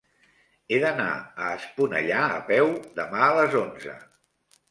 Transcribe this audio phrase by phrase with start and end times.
[0.69, 3.97] He d'anar a Esponellà a peu demà a les onze.